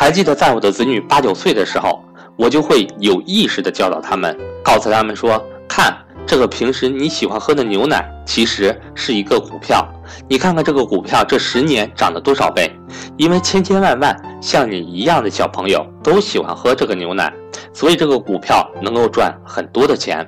[0.00, 2.00] 还记得在我的子女八九岁的时候，
[2.36, 5.92] 我就会有意识的教导他们，告诉他们说：“看，
[6.24, 9.84] 这个平时你喜欢喝的牛奶，其实是一个股票。
[10.28, 12.70] 你看看这个股票这十年涨了多少倍？
[13.16, 17.32] 因为千千万万像你一样的小朋友都喜欢喝这个牛奶，
[17.72, 20.24] 所以这个股票能够赚很多的钱。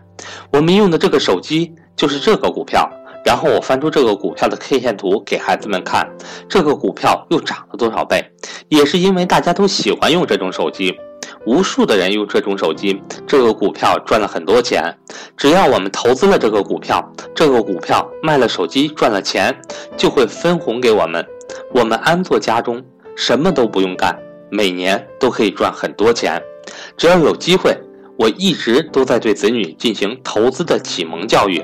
[0.52, 2.91] 我们用的这个手机就是这个股票。”
[3.25, 6.09] 然后我翻出这个股票的 K 线图给孩子们看，
[6.48, 8.25] 这个股票又涨了多少倍？
[8.69, 10.98] 也是因为大家都喜欢用这种手机，
[11.45, 14.96] 无数的人用这种手机，这个股票赚了很多钱。
[15.37, 19.55] 只要我们投资了这个股票，这个股票卖了手机赚了钱，
[19.96, 21.24] 就会分红给我们。
[21.74, 22.82] 我们安坐家中，
[23.16, 24.18] 什么都不用干，
[24.51, 26.43] 每年都可以赚很多钱。
[26.96, 27.77] 只要有机会，
[28.16, 31.62] 我一直都在对子女进行投资的启蒙教育，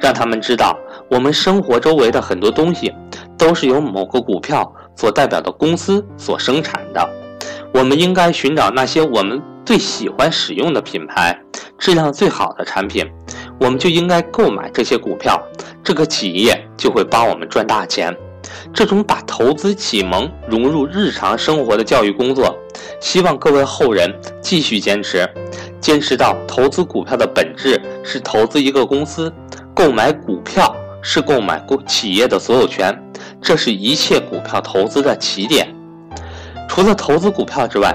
[0.00, 0.78] 让他们知道。
[1.10, 2.92] 我们生活周围的很多东西，
[3.36, 7.08] 都是由某个股票所代表的公司所生产的。
[7.72, 11.38] 我们应该寻找那些我们最喜欢使用的品牌，
[11.78, 13.04] 质量最好的产品，
[13.60, 15.40] 我们就应该购买这些股票。
[15.82, 18.16] 这个企业就会帮我们赚大钱。
[18.72, 22.56] 这种把投资启蒙融入日常生活的教育工作，
[23.00, 25.28] 希望各位后人继续坚持，
[25.80, 29.32] 坚持到投资股票的本质是投资一个公司，
[29.74, 30.74] 购买股票。
[31.06, 32.98] 是购买股企业的所有权，
[33.40, 35.68] 这是一切股票投资的起点。
[36.66, 37.94] 除了投资股票之外，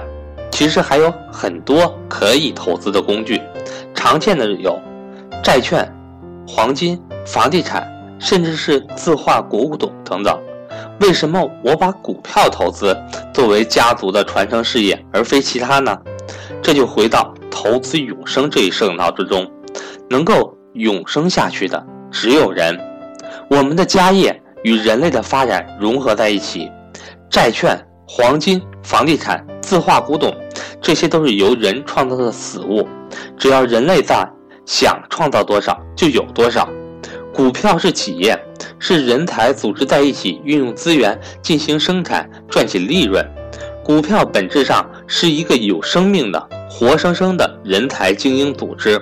[0.52, 3.42] 其实还有很多可以投资的工具。
[3.96, 4.80] 常见的有
[5.44, 5.92] 债券、
[6.48, 7.86] 黄金、房地产，
[8.20, 10.40] 甚至是字画古董等等。
[11.02, 12.96] 为什么我把股票投资
[13.34, 15.98] 作为家族的传承事业，而非其他呢？
[16.62, 19.50] 这就回到投资永生这一圣道之中，
[20.10, 22.80] 能够永生下去的只有人。
[23.50, 26.70] 我们的家业与人类的发展融合在一起，
[27.32, 27.76] 债券、
[28.08, 30.32] 黄金、房地产、字画、古董，
[30.80, 32.88] 这些都是由人创造的死物。
[33.36, 34.24] 只要人类在，
[34.68, 36.70] 想创造多少就有多少。
[37.34, 38.40] 股票是企业，
[38.78, 43.26] 是人才组织在一起，运用资源进行生产，赚取利润。
[43.84, 49.02] 股票本质上是一个有生命的、活生生的人才精英组织。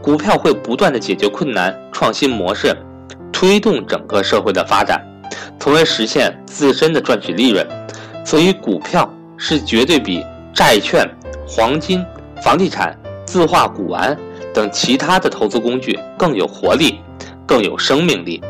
[0.00, 2.74] 股票会不断的解决困难，创新模式。
[3.32, 5.00] 推动整个社会的发展，
[5.58, 7.66] 从而实现自身的赚取利润。
[8.24, 11.04] 所以，股票是绝对比债券、
[11.46, 12.04] 黄金、
[12.40, 14.16] 房地产、字画、古玩
[14.54, 17.00] 等其他的投资工具更有活力、
[17.46, 18.40] 更有生命力，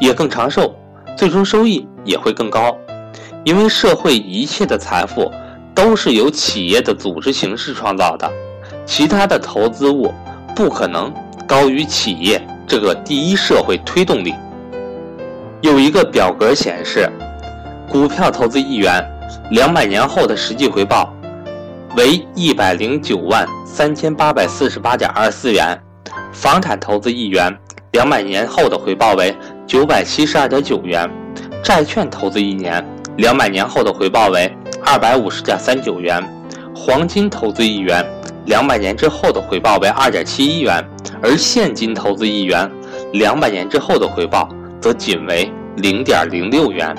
[0.00, 0.74] 也更长寿，
[1.16, 2.76] 最终收益也会更高。
[3.44, 5.32] 因为社会一切的财富
[5.74, 8.30] 都是由企业的组织形式创造的，
[8.84, 10.12] 其他的投资物
[10.54, 11.10] 不可能
[11.46, 12.46] 高于企业。
[12.68, 14.34] 这个第一社会推动力，
[15.62, 17.10] 有一个表格显示，
[17.88, 19.02] 股票投资一元，
[19.50, 21.10] 两百年后的实际回报
[21.96, 25.74] 为一百零九万三千八百四十八点二四元；
[26.30, 27.56] 房产投资一元，
[27.92, 29.34] 两百年后的回报为
[29.66, 31.08] 九百七十二点九元；
[31.64, 32.86] 债券投资一年，
[33.16, 34.54] 两百年后的回报为
[34.84, 36.22] 二百五十点三九元；
[36.76, 38.04] 黄金投资一元，
[38.44, 40.86] 两百年之后的回报为二点七一元。
[41.22, 42.70] 而现金投资一元，
[43.12, 44.48] 两百年之后的回报
[44.80, 46.94] 则仅为零点零六元。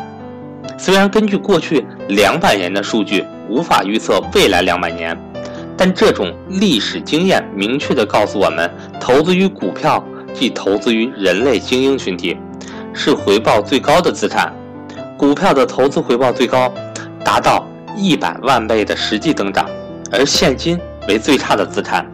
[0.78, 5.18] 虽然根据过去两百年的数据无法预测未来两百年，
[5.78, 8.70] 但这种历史经验明确地告诉我们，
[9.00, 10.04] 投资于股票
[10.34, 12.38] 即投资于人类精英群体，
[12.94, 14.54] 是回报最高的资产。
[15.18, 16.72] 股票的投资回报最高，
[17.24, 17.66] 达到
[17.96, 19.66] 一百万倍的实际增长，
[20.12, 22.06] 而现金为最差的资产。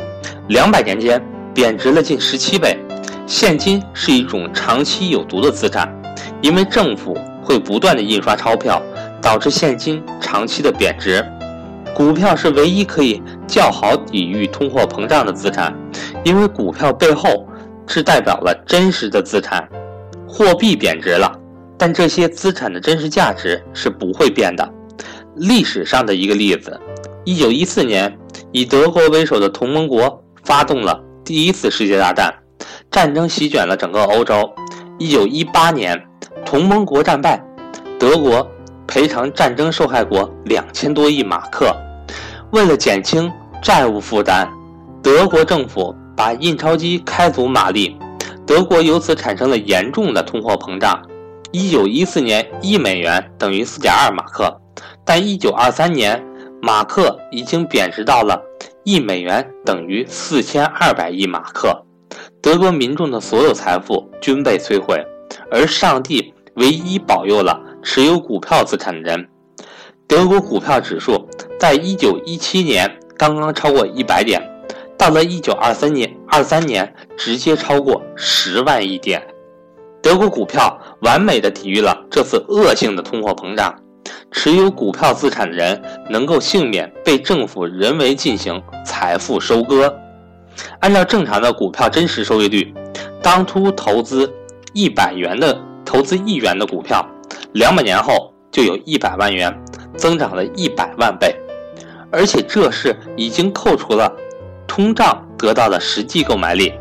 [0.47, 1.21] 两百年间。
[1.55, 2.77] 贬值了近十七倍，
[3.25, 5.89] 现金是一种长期有毒的资产，
[6.41, 8.81] 因为政府会不断的印刷钞票，
[9.21, 11.25] 导致现金长期的贬值。
[11.95, 15.73] 股票是唯一可以较好抵御通货膨胀的资产，
[16.25, 17.47] 因为股票背后
[17.87, 19.65] 是代表了真实的资产。
[20.27, 21.31] 货币贬值了，
[21.77, 24.69] 但这些资产的真实价值是不会变的。
[25.37, 26.77] 历史上的一个例子，
[27.23, 28.13] 一九一四年，
[28.51, 31.01] 以德国为首的同盟国发动了。
[31.25, 32.31] 第一次世界大战，
[32.91, 34.47] 战争席卷了整个欧洲。
[34.99, 35.99] 一九一八年，
[36.45, 37.43] 同盟国战败，
[37.99, 38.47] 德国
[38.85, 41.75] 赔偿战争受害国两千多亿马克。
[42.51, 43.29] 为了减轻
[43.59, 44.47] 债务负担，
[45.01, 47.97] 德国政府把印钞机开足马力，
[48.45, 51.01] 德国由此产生了严重的通货膨胀。
[51.51, 54.55] 一九一四年，一美元等于四点二马克，
[55.03, 56.23] 但一九二三年，
[56.61, 58.39] 马克已经贬值到了。
[58.85, 61.83] 一美元等于四千二百亿马克，
[62.39, 65.03] 德国民众的所有财富均被摧毁，
[65.49, 69.27] 而上帝唯一保佑了持有股票资产的人。
[70.07, 71.27] 德国股票指数
[71.59, 74.39] 在一九一七年刚刚超过一百点，
[74.95, 79.19] 到了一九二三年，二三年直接超过十万亿点。
[79.99, 83.75] 德国股票完美的抵御了这次恶性的通货膨胀，
[84.31, 89.93] 持有股票资产的人能够幸免被政府人为进行财富收割。
[90.79, 92.73] 按照正常的股票真实收益率，
[93.21, 94.31] 当初投资
[94.73, 97.05] 一百元的投资一元的股票，
[97.53, 99.53] 两百年后就有一百万元，
[99.97, 101.35] 增长了一百万倍。
[102.11, 104.09] 而且这是已经扣除了
[104.67, 106.71] 通胀得到的实际购买力。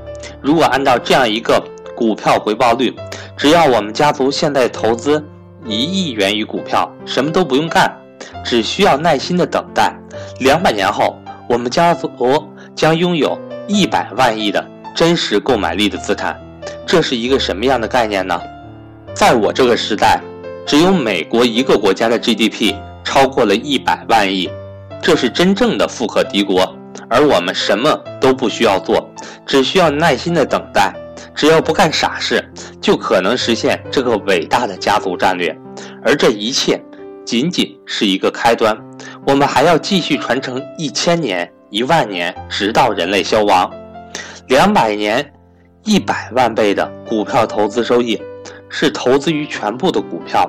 [0.41, 1.61] 如果按照这样一个
[1.97, 2.95] 股票回报率，
[3.37, 5.25] 只要我们家族现在投资
[5.67, 7.91] 一亿元于股票，什么都不用干，
[8.45, 9.95] 只需要耐心的等待，
[10.41, 11.17] 两百年后，
[11.49, 12.11] 我们家族
[12.75, 13.39] 将拥有。
[13.67, 14.63] 一百万亿的
[14.95, 16.39] 真实购买力的资产，
[16.85, 18.39] 这是一个什么样的概念呢？
[19.15, 20.21] 在我这个时代，
[20.67, 24.51] 只有美国一个国家的 GDP 超过了一百万亿，
[25.01, 26.77] 这是真正的富可敌国。
[27.09, 29.09] 而我们什么都不需要做，
[29.47, 30.93] 只需要耐心的等待，
[31.35, 32.43] 只要不干傻事，
[32.81, 35.57] 就可能实现这个伟大的家族战略。
[36.05, 36.81] 而这一切
[37.25, 38.77] 仅仅是一个开端，
[39.27, 41.51] 我们还要继续传承一千年。
[41.71, 43.69] 一万年，直到人类消亡；
[44.47, 45.33] 两百年，
[45.83, 48.23] 一百万倍的股票投资收益，
[48.69, 50.49] 是投资于全部的股票。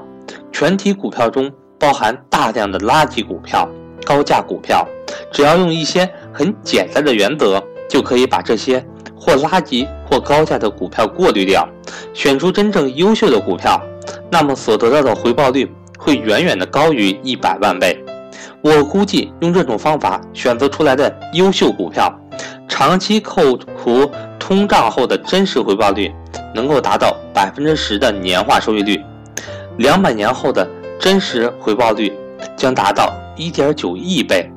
[0.52, 3.68] 全体股票中包含大量的垃圾股票、
[4.06, 4.88] 高价股票。
[5.32, 7.60] 只要用一些很简单的原则，
[7.90, 8.86] 就可以把这些
[9.26, 11.68] 或垃圾或高价的股票过滤掉，
[12.14, 13.82] 选出真正优秀的股票。
[14.30, 15.68] 那么所得到的回报率
[15.98, 18.00] 会远远的高于一百万倍。
[18.62, 22.14] 我估计用这种方法选择出来的优秀股票，
[22.68, 26.12] 长期扣除通胀后的真实回报率
[26.54, 29.02] 能够达到百分之十的年化收益率，
[29.78, 30.68] 两百年后的
[31.00, 32.14] 真实回报率
[32.56, 34.52] 将达到一点九亿倍。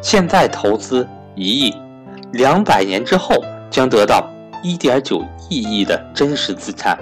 [0.00, 1.74] 现在投资一亿，
[2.32, 3.42] 两百年之后
[3.72, 4.30] 将得到
[4.62, 6.96] 一点九亿亿的真实资产，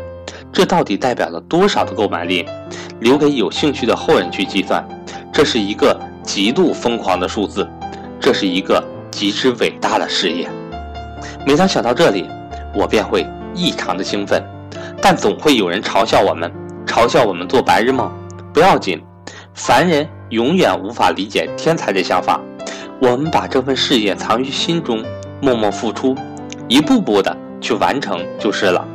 [0.51, 2.47] 这到底代表了多少的购买力？
[3.01, 4.83] 留给有兴趣的后人去计算。
[5.31, 5.95] 这是一个。
[6.23, 7.67] 极度疯狂的数字，
[8.21, 8.81] 这是一个
[9.11, 10.49] 极之伟大的事业。
[11.45, 12.29] 每当想到这里，
[12.73, 14.41] 我便会异常的兴奋。
[15.03, 16.53] 但总会有人嘲笑我们，
[16.87, 18.09] 嘲笑我们做白日梦。
[18.53, 19.03] 不要紧，
[19.55, 22.39] 凡人永远无法理解天才的想法。
[23.01, 25.03] 我们把这份事业藏于心中，
[25.41, 26.15] 默默付出，
[26.71, 28.87] 一步步的去完成就是了。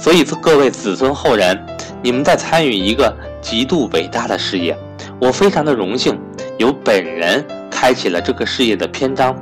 [0.00, 1.56] 所以，各位子孙后人，
[2.02, 4.76] 你们在参与一个极度伟大的事业，
[5.20, 6.18] 我非常的荣幸。
[6.58, 9.34] 由本人开启了这个事业的篇章，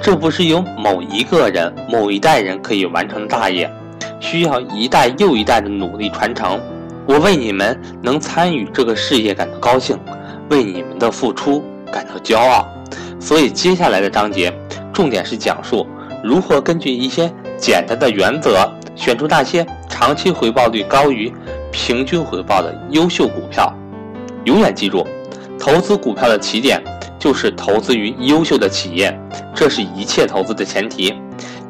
[0.00, 3.68] 这不是由某一个人、某一代人可以完成的大业，
[4.20, 6.60] 需要一代又一代的努力传承。
[7.06, 9.98] 我为你们能参与这个事业感到高兴，
[10.50, 12.68] 为你们的付出感到骄傲。
[13.18, 14.52] 所以接下来的章节
[14.92, 15.86] 重点是讲述
[16.22, 21.32] 如何根据一些简单的原则，选出那些长期回报率高于
[21.70, 23.72] 平均回报的优秀股票。
[24.44, 25.06] 永远记住。
[25.60, 26.82] 投资股票的起点
[27.20, 29.16] 就是投资于优秀的企业，
[29.54, 31.14] 这是一切投资的前提。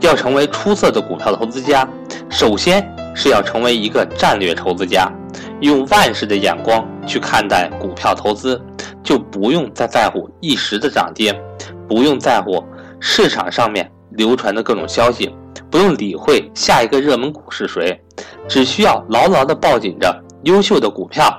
[0.00, 1.87] 要成为出色的股票投资家，
[2.31, 2.82] 首先
[3.14, 5.12] 是要成为一个战略投资家，
[5.60, 8.58] 用万事的眼光去看待股票投资，
[9.02, 11.38] 就不用再在乎一时的涨跌，
[11.87, 12.64] 不用在乎
[12.98, 15.34] 市场上面流传的各种消息，
[15.70, 18.00] 不用理会下一个热门股是谁，
[18.48, 20.14] 只需要牢牢地抱紧着
[20.44, 21.32] 优秀的股票，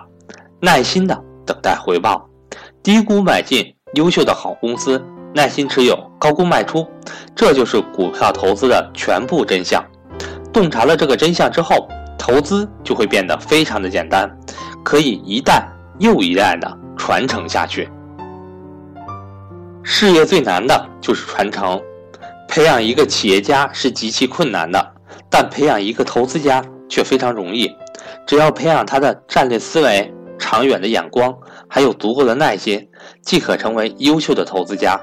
[0.59, 2.27] 耐心地等待回报。
[2.81, 5.01] 低估买进优秀的好公司，
[5.33, 6.85] 耐心持有，高估卖出，
[7.35, 9.83] 这就是股票投资的全部真相。
[10.51, 11.87] 洞察了这个真相之后，
[12.17, 14.29] 投资就会变得非常的简单，
[14.83, 15.67] 可以一代
[15.99, 17.89] 又一代的传承下去。
[19.81, 21.81] 事业最难的就是传承，
[22.53, 24.93] 培养一个企业家是极其困难的，
[25.27, 27.67] 但培养一个投资家却非常容易，
[28.27, 30.13] 只要培养他的战略思维。
[30.37, 31.35] 长远的眼光，
[31.67, 32.87] 还有足够的耐心，
[33.23, 34.99] 即可成为优秀的投资家。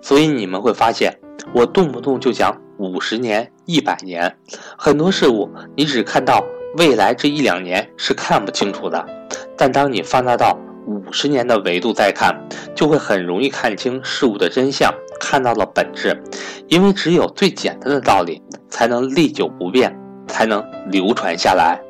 [0.00, 1.18] 所以你们会发现，
[1.52, 4.32] 我动不动就讲五十年、一百年，
[4.78, 6.44] 很多事物你只看到
[6.76, 9.04] 未来这一两年是看不清楚的，
[9.56, 10.56] 但当你放大到
[10.86, 16.20] 五十年的维度再看，就会很容易看清事物的真相，看到了本质。
[16.66, 21.80] 因为只有最简单的道理，才能历久不变，才能流传下来。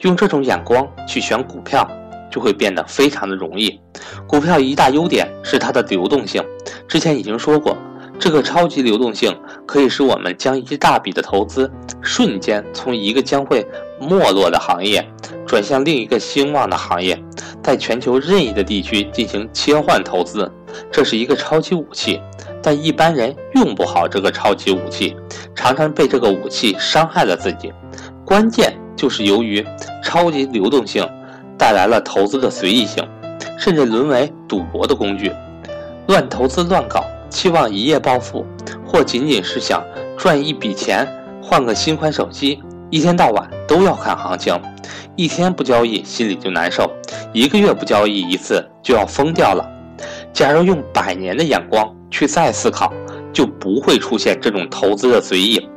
[0.00, 1.86] 用这种眼光去选股票。
[2.32, 3.76] 就会变得非常的容易。
[4.24, 6.40] 股票一大优点是它的流动性，
[6.86, 7.76] 之前已经说过，
[8.20, 11.68] 这个超级流动性可以使我们将一大笔的投资
[12.00, 13.66] 瞬间从一个将会
[14.00, 15.04] 没落的行业
[15.44, 17.20] 转向另一个兴旺的行业，
[17.64, 20.48] 在全球任意的地区进行切换投资，
[20.92, 22.20] 这是一个超级武器，
[22.62, 25.16] 但一般人用不好这个超级武器，
[25.54, 27.72] 常常被这个武器伤害了自己。
[28.24, 29.64] 关键就是由于
[30.02, 31.08] 超级流动性
[31.58, 33.02] 带来了投资的随意性，
[33.58, 35.32] 甚至沦为赌博的工具。
[36.06, 38.44] 乱投资乱搞，期望一夜暴富，
[38.84, 39.82] 或仅仅是想
[40.18, 41.06] 赚一笔钱，
[41.42, 44.60] 换个新款手机，一天到晚都要看行情，
[45.16, 46.90] 一天不交易心里就难受，
[47.32, 49.64] 一个月不交易一次就要疯掉了。
[50.32, 52.92] 假如用百年的眼光去再思考，
[53.32, 55.68] 就不会出现这种投资的随意，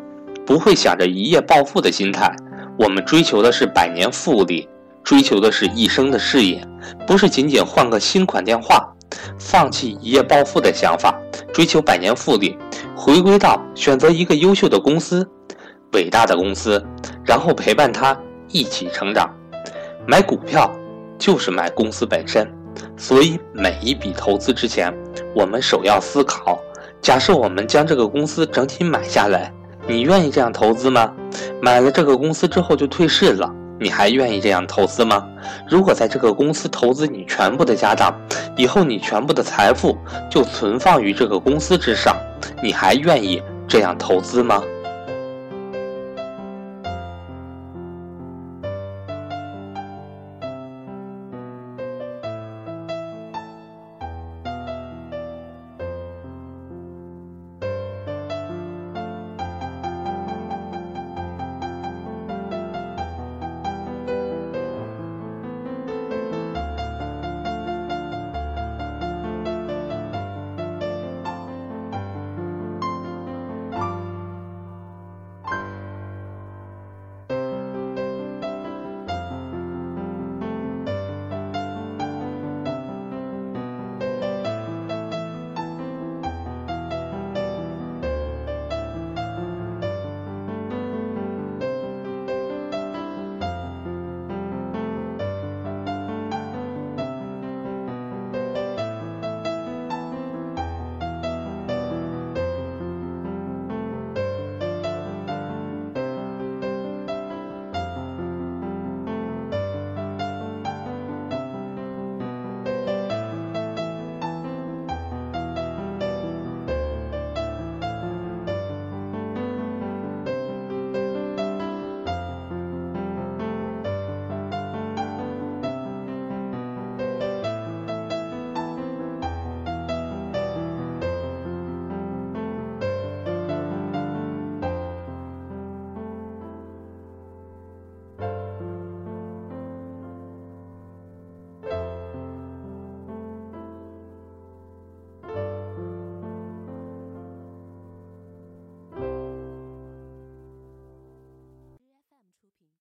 [0.46, 2.36] 不会想着一夜暴富的心态。
[2.78, 4.68] 我们追求的是百年复利，
[5.04, 6.66] 追求的是一生的事业，
[7.06, 8.90] 不是仅仅换个新款电话。
[9.38, 11.16] 放弃一夜暴富的想法，
[11.54, 12.58] 追求百年复利，
[12.96, 15.28] 回归到选择一个优秀的公司、
[15.92, 16.84] 伟大的公司，
[17.24, 19.30] 然后陪伴它一起成长。
[20.08, 20.70] 买股票
[21.20, 22.52] 就是买公司本身，
[22.98, 24.94] 所以每一笔投资之前，
[25.36, 26.60] 我们首要思考：
[27.02, 29.52] 假设我们将这个公司整体买下来，
[29.88, 31.14] 你愿意这样投资吗？
[31.62, 33.54] 买了这个公司之后就退市了。
[33.80, 35.28] 你还愿意这样投资吗？
[35.68, 38.16] 如果在这个公司投资你全部的家当，
[38.56, 39.98] 以后你全部的财富
[40.30, 42.16] 就存放于这个公司之上，
[42.62, 44.64] 你还愿意这样投资吗？